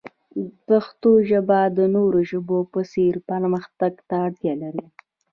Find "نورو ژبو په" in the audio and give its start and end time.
1.95-2.79